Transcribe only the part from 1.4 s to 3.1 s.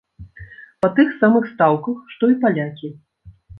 стаўках, што і палякі.